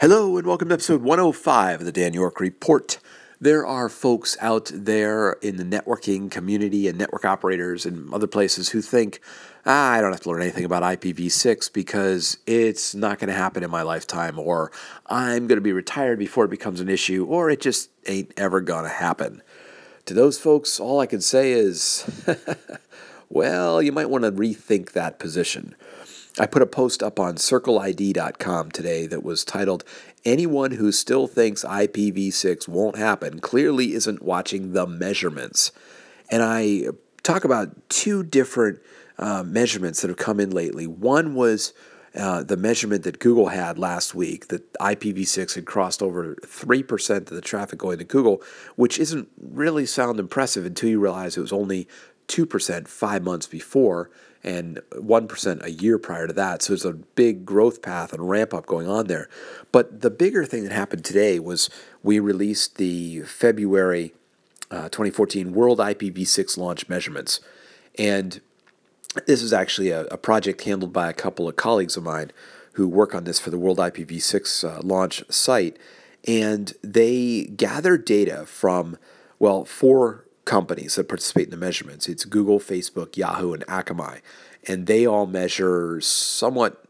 Hello, 0.00 0.36
and 0.36 0.46
welcome 0.46 0.68
to 0.68 0.74
episode 0.74 1.02
105 1.02 1.80
of 1.80 1.84
the 1.84 1.90
Dan 1.90 2.14
York 2.14 2.38
Report. 2.38 3.00
There 3.40 3.66
are 3.66 3.88
folks 3.88 4.36
out 4.40 4.70
there 4.72 5.32
in 5.42 5.56
the 5.56 5.64
networking 5.64 6.30
community 6.30 6.86
and 6.86 6.96
network 6.96 7.24
operators 7.24 7.84
and 7.84 8.14
other 8.14 8.28
places 8.28 8.68
who 8.68 8.80
think, 8.80 9.18
ah, 9.66 9.90
I 9.90 10.00
don't 10.00 10.12
have 10.12 10.20
to 10.20 10.30
learn 10.30 10.42
anything 10.42 10.64
about 10.64 10.84
IPv6 10.84 11.72
because 11.72 12.38
it's 12.46 12.94
not 12.94 13.18
going 13.18 13.26
to 13.26 13.34
happen 13.34 13.64
in 13.64 13.72
my 13.72 13.82
lifetime, 13.82 14.38
or 14.38 14.70
I'm 15.06 15.48
going 15.48 15.56
to 15.56 15.60
be 15.60 15.72
retired 15.72 16.20
before 16.20 16.44
it 16.44 16.50
becomes 16.50 16.78
an 16.78 16.88
issue, 16.88 17.24
or 17.24 17.50
it 17.50 17.60
just 17.60 17.90
ain't 18.06 18.32
ever 18.36 18.60
going 18.60 18.84
to 18.84 18.90
happen. 18.90 19.42
To 20.04 20.14
those 20.14 20.38
folks, 20.38 20.78
all 20.78 21.00
I 21.00 21.06
can 21.06 21.20
say 21.20 21.50
is, 21.50 22.08
well, 23.28 23.82
you 23.82 23.90
might 23.90 24.10
want 24.10 24.22
to 24.22 24.30
rethink 24.30 24.92
that 24.92 25.18
position. 25.18 25.74
I 26.38 26.46
put 26.46 26.62
a 26.62 26.66
post 26.66 27.02
up 27.02 27.18
on 27.18 27.36
circleid.com 27.36 28.70
today 28.70 29.06
that 29.06 29.24
was 29.24 29.44
titled, 29.44 29.84
Anyone 30.24 30.72
who 30.72 30.92
still 30.92 31.26
thinks 31.26 31.64
IPv6 31.64 32.68
won't 32.68 32.96
happen 32.96 33.40
clearly 33.40 33.94
isn't 33.94 34.22
watching 34.22 34.72
the 34.72 34.86
measurements. 34.86 35.72
And 36.30 36.42
I 36.42 36.88
talk 37.22 37.44
about 37.44 37.88
two 37.88 38.22
different 38.22 38.80
uh, 39.18 39.42
measurements 39.42 40.02
that 40.02 40.08
have 40.08 40.16
come 40.16 40.40
in 40.40 40.50
lately. 40.50 40.86
One 40.86 41.34
was 41.34 41.72
uh, 42.14 42.42
the 42.42 42.56
measurement 42.56 43.04
that 43.04 43.18
Google 43.20 43.48
had 43.48 43.78
last 43.78 44.14
week 44.14 44.48
that 44.48 44.72
IPv6 44.74 45.54
had 45.54 45.66
crossed 45.66 46.02
over 46.02 46.34
3% 46.36 47.16
of 47.16 47.26
the 47.26 47.40
traffic 47.40 47.78
going 47.78 47.98
to 47.98 48.04
Google, 48.04 48.42
which 48.76 48.98
isn't 48.98 49.28
really 49.40 49.86
sound 49.86 50.18
impressive 50.18 50.66
until 50.66 50.90
you 50.90 51.00
realize 51.00 51.36
it 51.36 51.40
was 51.42 51.52
only 51.52 51.86
2% 52.28 52.88
five 52.88 53.22
months 53.22 53.46
before 53.46 54.10
and 54.44 54.80
1% 54.92 55.64
a 55.64 55.70
year 55.70 55.98
prior 55.98 56.26
to 56.26 56.32
that. 56.32 56.62
So 56.62 56.72
there's 56.72 56.84
a 56.84 56.92
big 56.92 57.44
growth 57.44 57.82
path 57.82 58.12
and 58.12 58.28
ramp 58.28 58.54
up 58.54 58.66
going 58.66 58.88
on 58.88 59.06
there. 59.06 59.28
But 59.72 60.00
the 60.00 60.10
bigger 60.10 60.44
thing 60.44 60.62
that 60.64 60.72
happened 60.72 61.04
today 61.04 61.40
was 61.40 61.68
we 62.02 62.20
released 62.20 62.76
the 62.76 63.22
February 63.22 64.14
uh, 64.70 64.84
2014 64.90 65.52
World 65.52 65.78
IPv6 65.78 66.56
launch 66.56 66.88
measurements. 66.88 67.40
And 67.98 68.40
this 69.26 69.42
is 69.42 69.52
actually 69.52 69.90
a, 69.90 70.02
a, 70.06 70.18
project 70.18 70.62
handled 70.62 70.92
by 70.92 71.08
a 71.08 71.14
couple 71.14 71.48
of 71.48 71.56
colleagues 71.56 71.96
of 71.96 72.02
mine 72.04 72.30
who 72.72 72.86
work 72.86 73.14
on 73.14 73.24
this 73.24 73.40
for 73.40 73.50
the 73.50 73.58
World 73.58 73.78
IPv6 73.78 74.64
uh, 74.68 74.80
launch 74.82 75.24
site. 75.30 75.78
And 76.26 76.74
they 76.82 77.44
gathered 77.44 78.04
data 78.04 78.44
from, 78.46 78.98
well, 79.38 79.64
four 79.64 80.26
companies 80.48 80.94
that 80.94 81.08
participate 81.08 81.44
in 81.44 81.50
the 81.50 81.56
measurements. 81.58 82.08
It's 82.08 82.24
Google, 82.24 82.58
Facebook, 82.58 83.16
Yahoo, 83.16 83.52
and 83.52 83.64
Akamai. 83.66 84.20
And 84.66 84.86
they 84.86 85.06
all 85.06 85.26
measure 85.26 86.00
somewhat 86.00 86.82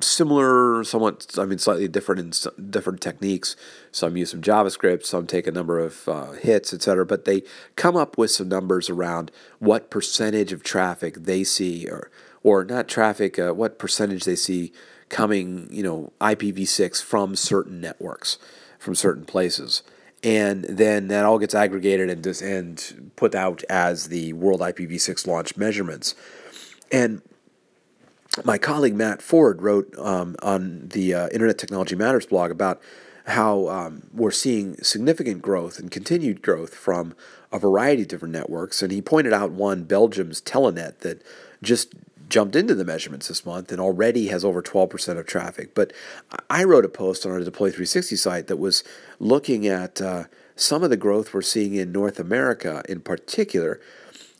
similar, 0.00 0.84
somewhat, 0.84 1.26
I 1.36 1.44
mean, 1.44 1.58
slightly 1.58 1.88
different 1.88 2.20
in 2.20 2.70
different 2.70 3.00
techniques. 3.00 3.56
Some 3.90 4.16
use 4.16 4.30
some 4.30 4.40
JavaScript, 4.40 5.04
some 5.04 5.26
take 5.26 5.48
a 5.48 5.52
number 5.52 5.80
of 5.80 6.08
uh, 6.08 6.32
hits, 6.32 6.72
etc. 6.72 7.04
But 7.04 7.24
they 7.24 7.42
come 7.74 7.96
up 7.96 8.16
with 8.16 8.30
some 8.30 8.48
numbers 8.48 8.88
around 8.88 9.32
what 9.58 9.90
percentage 9.90 10.52
of 10.52 10.62
traffic 10.62 11.14
they 11.16 11.42
see, 11.42 11.88
or 11.88 12.10
or 12.44 12.64
not 12.64 12.88
traffic, 12.88 13.38
uh, 13.38 13.52
what 13.52 13.78
percentage 13.78 14.24
they 14.24 14.36
see 14.36 14.72
coming, 15.08 15.68
you 15.70 15.82
know, 15.82 16.12
IPv6 16.20 17.02
from 17.02 17.34
certain 17.34 17.80
networks, 17.80 18.38
from 18.78 18.94
certain 18.94 19.24
places 19.24 19.82
and 20.22 20.64
then 20.64 21.08
that 21.08 21.24
all 21.24 21.38
gets 21.38 21.54
aggregated 21.54 22.10
and 22.10 22.22
dis- 22.22 22.42
and 22.42 23.12
put 23.16 23.34
out 23.34 23.62
as 23.68 24.08
the 24.08 24.32
World 24.34 24.60
IPv6 24.60 25.26
launch 25.26 25.56
measurements. 25.56 26.14
And 26.92 27.22
my 28.44 28.58
colleague 28.58 28.94
Matt 28.94 29.22
Ford 29.22 29.62
wrote 29.62 29.96
um, 29.98 30.36
on 30.42 30.88
the 30.88 31.14
uh, 31.14 31.28
Internet 31.28 31.58
Technology 31.58 31.96
Matters 31.96 32.26
blog 32.26 32.50
about 32.50 32.80
how 33.26 33.68
um, 33.68 34.08
we're 34.12 34.30
seeing 34.30 34.76
significant 34.82 35.42
growth 35.42 35.78
and 35.78 35.90
continued 35.90 36.42
growth 36.42 36.74
from 36.74 37.14
a 37.52 37.58
variety 37.58 38.02
of 38.02 38.08
different 38.08 38.32
networks. 38.32 38.82
And 38.82 38.92
he 38.92 39.02
pointed 39.02 39.32
out 39.32 39.50
one, 39.50 39.84
Belgium's 39.84 40.40
Telenet, 40.40 40.98
that 40.98 41.22
just 41.62 41.94
jumped 42.30 42.56
into 42.56 42.74
the 42.74 42.84
measurements 42.84 43.28
this 43.28 43.44
month 43.44 43.70
and 43.70 43.80
already 43.80 44.28
has 44.28 44.44
over 44.44 44.62
12% 44.62 45.18
of 45.18 45.26
traffic. 45.26 45.74
But 45.74 45.92
I 46.48 46.64
wrote 46.64 46.84
a 46.84 46.88
post 46.88 47.26
on 47.26 47.32
our 47.32 47.40
Deploy 47.40 47.68
360 47.68 48.16
site 48.16 48.46
that 48.46 48.56
was 48.56 48.82
looking 49.18 49.66
at 49.66 50.00
uh, 50.00 50.24
some 50.56 50.82
of 50.82 50.90
the 50.90 50.96
growth 50.96 51.34
we're 51.34 51.42
seeing 51.42 51.74
in 51.74 51.92
North 51.92 52.18
America 52.18 52.82
in 52.88 53.00
particular. 53.00 53.80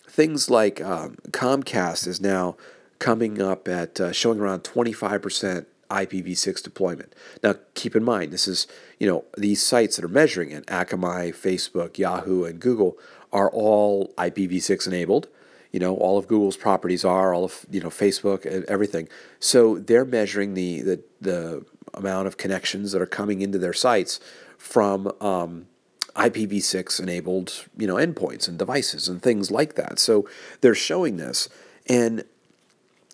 Things 0.06 0.48
like 0.48 0.80
um, 0.80 1.16
Comcast 1.30 2.06
is 2.06 2.20
now 2.20 2.56
coming 2.98 3.42
up 3.42 3.66
at 3.68 4.00
uh, 4.00 4.12
showing 4.12 4.38
around 4.38 4.62
25% 4.62 5.66
IPv6 5.90 6.62
deployment. 6.62 7.14
Now, 7.42 7.56
keep 7.74 7.96
in 7.96 8.04
mind, 8.04 8.32
this 8.32 8.46
is, 8.46 8.68
you 9.00 9.08
know, 9.08 9.24
these 9.36 9.64
sites 9.64 9.96
that 9.96 10.04
are 10.04 10.08
measuring 10.08 10.52
it, 10.52 10.64
Akamai, 10.66 11.34
Facebook, 11.34 11.98
Yahoo, 11.98 12.44
and 12.44 12.60
Google, 12.60 12.96
are 13.32 13.50
all 13.50 14.12
IPv6 14.16 14.86
enabled 14.86 15.28
you 15.72 15.80
know 15.80 15.94
all 15.96 16.18
of 16.18 16.26
Google's 16.26 16.56
properties 16.56 17.04
are 17.04 17.32
all 17.32 17.44
of 17.44 17.66
you 17.70 17.80
know 17.80 17.88
Facebook 17.88 18.46
everything. 18.66 19.08
So 19.38 19.78
they're 19.78 20.04
measuring 20.04 20.54
the 20.54 20.80
the, 20.82 21.02
the 21.20 21.64
amount 21.94 22.26
of 22.26 22.36
connections 22.36 22.92
that 22.92 23.02
are 23.02 23.06
coming 23.06 23.40
into 23.40 23.58
their 23.58 23.72
sites 23.72 24.20
from 24.58 25.12
um, 25.20 25.66
IPv6 26.14 27.00
enabled 27.00 27.66
you 27.76 27.86
know 27.86 27.96
endpoints 27.96 28.48
and 28.48 28.58
devices 28.58 29.08
and 29.08 29.22
things 29.22 29.50
like 29.50 29.74
that. 29.74 29.98
So 29.98 30.28
they're 30.60 30.74
showing 30.74 31.16
this, 31.16 31.48
and 31.88 32.24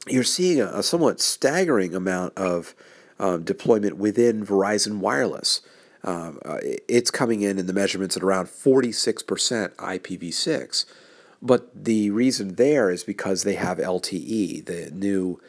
you're 0.06 0.24
seeing 0.24 0.60
a, 0.60 0.66
a 0.66 0.82
somewhat 0.82 1.20
staggering 1.20 1.94
amount 1.94 2.36
of 2.36 2.74
um, 3.18 3.42
deployment 3.42 3.96
within 3.96 4.44
Verizon 4.44 4.98
Wireless. 4.98 5.60
Um, 6.04 6.38
uh, 6.44 6.58
it's 6.88 7.10
coming 7.10 7.42
in 7.42 7.58
in 7.58 7.66
the 7.66 7.72
measurements 7.72 8.16
at 8.16 8.22
around 8.22 8.46
46% 8.46 9.24
IPv6. 9.74 10.84
But 11.42 11.84
the 11.84 12.10
reason 12.10 12.54
there 12.54 12.90
is 12.90 13.04
because 13.04 13.42
they 13.42 13.54
have 13.54 13.78
LTE, 13.78 14.64
the 14.64 14.90
new, 14.92 15.40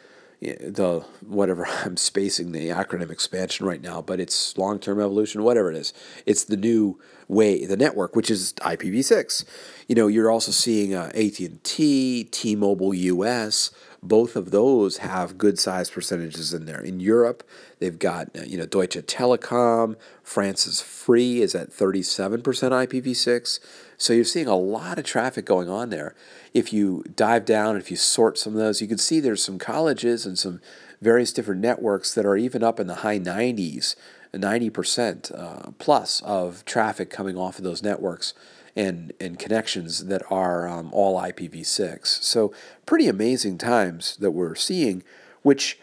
eh, 0.42 0.56
the 0.60 1.04
whatever 1.26 1.66
I'm 1.84 1.96
spacing 1.96 2.52
the 2.52 2.68
acronym 2.68 3.10
expansion 3.10 3.66
right 3.66 3.82
now, 3.82 4.02
but 4.02 4.20
it's 4.20 4.56
long 4.56 4.78
term 4.78 5.00
evolution, 5.00 5.42
whatever 5.42 5.70
it 5.70 5.76
is. 5.76 5.92
It's 6.26 6.44
the 6.44 6.56
new 6.56 6.98
way, 7.28 7.64
the 7.64 7.76
network, 7.76 8.16
which 8.16 8.30
is 8.30 8.54
IPv6. 8.54 9.44
You 9.86 9.94
know, 9.94 10.06
you're 10.06 10.30
also 10.30 10.50
seeing 10.50 10.94
uh, 10.94 11.10
AT&T, 11.14 12.24
T-Mobile 12.24 12.94
US, 12.94 13.70
both 14.02 14.36
of 14.36 14.50
those 14.50 14.98
have 14.98 15.38
good 15.38 15.58
sized 15.58 15.92
percentages 15.92 16.54
in 16.54 16.66
there. 16.66 16.80
In 16.80 17.00
Europe, 17.00 17.42
they've 17.80 17.98
got 17.98 18.28
uh, 18.36 18.42
you 18.42 18.56
know 18.56 18.66
Deutsche 18.66 18.96
Telekom, 18.96 19.96
France's 20.22 20.80
Free 20.80 21.40
is 21.40 21.54
at 21.54 21.70
37% 21.70 22.42
IPv6. 22.42 23.60
So 23.96 24.12
you're 24.12 24.24
seeing 24.24 24.46
a 24.46 24.56
lot 24.56 24.98
of 24.98 25.04
traffic 25.04 25.44
going 25.44 25.68
on 25.68 25.90
there. 25.90 26.14
If 26.54 26.72
you 26.72 27.02
dive 27.16 27.44
down, 27.44 27.76
if 27.76 27.90
you 27.90 27.96
sort 27.96 28.38
some 28.38 28.52
of 28.52 28.58
those, 28.60 28.80
you 28.80 28.86
can 28.86 28.98
see 28.98 29.18
there's 29.18 29.42
some 29.42 29.58
colleges 29.58 30.24
and 30.24 30.38
some 30.38 30.60
various 31.00 31.32
different 31.32 31.60
networks 31.60 32.14
that 32.14 32.26
are 32.26 32.36
even 32.36 32.62
up 32.62 32.78
in 32.78 32.86
the 32.86 32.96
high 32.96 33.18
90s, 33.18 33.96
90% 34.32 35.38
uh, 35.38 35.70
plus 35.78 36.20
of 36.22 36.64
traffic 36.64 37.10
coming 37.10 37.36
off 37.36 37.58
of 37.58 37.64
those 37.64 37.82
networks 37.82 38.34
and, 38.76 39.12
and 39.20 39.38
connections 39.38 40.06
that 40.06 40.22
are 40.30 40.68
um, 40.68 40.90
all 40.92 41.20
IPv6. 41.20 42.06
So, 42.22 42.52
pretty 42.86 43.08
amazing 43.08 43.58
times 43.58 44.16
that 44.18 44.30
we're 44.30 44.54
seeing, 44.54 45.02
which 45.42 45.78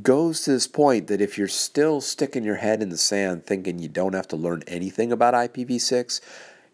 goes 0.00 0.42
to 0.42 0.52
this 0.52 0.66
point 0.66 1.06
that 1.08 1.20
if 1.20 1.36
you're 1.36 1.48
still 1.48 2.00
sticking 2.00 2.44
your 2.44 2.56
head 2.56 2.82
in 2.82 2.88
the 2.88 2.96
sand 2.96 3.44
thinking 3.44 3.78
you 3.78 3.88
don't 3.88 4.14
have 4.14 4.28
to 4.28 4.36
learn 4.36 4.62
anything 4.66 5.12
about 5.12 5.34
IPv6, 5.34 6.20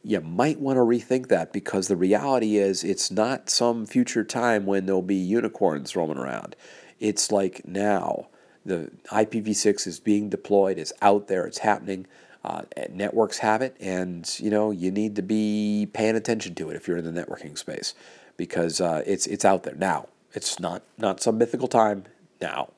you 0.04 0.20
might 0.20 0.60
want 0.60 0.76
to 0.76 0.80
rethink 0.80 1.28
that 1.28 1.52
because 1.52 1.88
the 1.88 1.96
reality 1.96 2.56
is 2.56 2.84
it's 2.84 3.10
not 3.10 3.50
some 3.50 3.84
future 3.84 4.24
time 4.24 4.66
when 4.66 4.86
there'll 4.86 5.02
be 5.02 5.16
unicorns 5.16 5.96
roaming 5.96 6.18
around. 6.18 6.54
It's 7.00 7.32
like 7.32 7.66
now. 7.66 8.28
The 8.68 8.90
IPv6 9.10 9.86
is 9.86 10.00
being 10.00 10.28
deployed, 10.28 10.78
it's 10.78 10.92
out 11.02 11.28
there, 11.28 11.46
it's 11.46 11.58
happening. 11.58 12.06
Uh, 12.44 12.62
networks 12.90 13.38
have 13.38 13.60
it, 13.62 13.76
and 13.80 14.38
you 14.38 14.48
know 14.48 14.70
you 14.70 14.90
need 14.90 15.16
to 15.16 15.22
be 15.22 15.88
paying 15.92 16.14
attention 16.14 16.54
to 16.54 16.70
it 16.70 16.76
if 16.76 16.86
you're 16.86 16.96
in 16.96 17.04
the 17.04 17.20
networking 17.20 17.58
space, 17.58 17.94
because 18.36 18.80
uh, 18.80 19.02
it's 19.06 19.26
it's 19.26 19.44
out 19.44 19.64
there 19.64 19.74
now. 19.74 20.06
It's 20.32 20.60
not 20.60 20.82
not 20.96 21.20
some 21.20 21.36
mythical 21.36 21.66
time 21.66 22.04
now. 22.40 22.70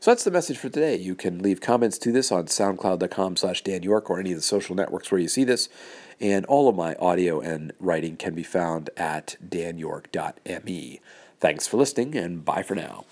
So 0.00 0.10
that's 0.10 0.24
the 0.24 0.30
message 0.30 0.58
for 0.58 0.68
today. 0.68 0.96
You 0.96 1.14
can 1.14 1.42
leave 1.42 1.60
comments 1.60 1.98
to 1.98 2.12
this 2.12 2.32
on 2.32 2.46
soundcloud.com 2.46 3.36
slash 3.36 3.62
Dan 3.62 3.82
York 3.82 4.08
or 4.08 4.18
any 4.18 4.32
of 4.32 4.38
the 4.38 4.42
social 4.42 4.74
networks 4.74 5.10
where 5.10 5.20
you 5.20 5.28
see 5.28 5.44
this. 5.44 5.68
And 6.20 6.46
all 6.46 6.68
of 6.68 6.76
my 6.76 6.94
audio 6.94 7.40
and 7.40 7.72
writing 7.78 8.16
can 8.16 8.34
be 8.34 8.42
found 8.42 8.88
at 8.96 9.36
danyork.me. 9.46 11.00
Thanks 11.38 11.66
for 11.66 11.76
listening, 11.76 12.16
and 12.16 12.44
bye 12.44 12.62
for 12.62 12.74
now. 12.74 13.04